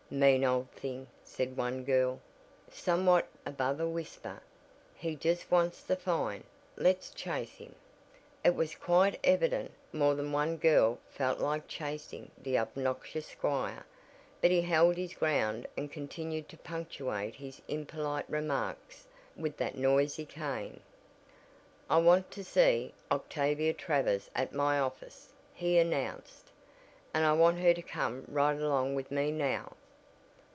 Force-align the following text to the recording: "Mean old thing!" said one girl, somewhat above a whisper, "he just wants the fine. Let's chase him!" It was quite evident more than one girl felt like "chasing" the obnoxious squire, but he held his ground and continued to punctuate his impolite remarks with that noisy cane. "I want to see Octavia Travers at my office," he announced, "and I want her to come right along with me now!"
"Mean 0.13 0.43
old 0.43 0.69
thing!" 0.71 1.07
said 1.23 1.55
one 1.55 1.85
girl, 1.85 2.19
somewhat 2.69 3.29
above 3.45 3.79
a 3.79 3.87
whisper, 3.87 4.43
"he 4.93 5.15
just 5.15 5.49
wants 5.49 5.81
the 5.83 5.95
fine. 5.95 6.43
Let's 6.75 7.11
chase 7.11 7.53
him!" 7.53 7.73
It 8.43 8.53
was 8.53 8.75
quite 8.75 9.17
evident 9.23 9.71
more 9.93 10.15
than 10.15 10.33
one 10.33 10.57
girl 10.57 10.99
felt 11.11 11.39
like 11.39 11.69
"chasing" 11.69 12.29
the 12.37 12.57
obnoxious 12.59 13.27
squire, 13.27 13.85
but 14.41 14.51
he 14.51 14.63
held 14.63 14.97
his 14.97 15.13
ground 15.13 15.65
and 15.77 15.89
continued 15.89 16.49
to 16.49 16.57
punctuate 16.57 17.35
his 17.35 17.61
impolite 17.69 18.29
remarks 18.29 19.07
with 19.37 19.55
that 19.59 19.77
noisy 19.77 20.25
cane. 20.25 20.81
"I 21.89 21.99
want 21.99 22.29
to 22.31 22.43
see 22.43 22.93
Octavia 23.09 23.71
Travers 23.71 24.29
at 24.35 24.51
my 24.53 24.77
office," 24.77 25.29
he 25.53 25.77
announced, 25.79 26.51
"and 27.13 27.23
I 27.25 27.31
want 27.31 27.59
her 27.59 27.73
to 27.73 27.81
come 27.81 28.25
right 28.27 28.59
along 28.59 28.93
with 28.95 29.09
me 29.09 29.31
now!" 29.31 29.77